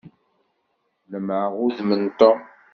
[1.11, 2.39] Lemmεeɣ udem n Tom.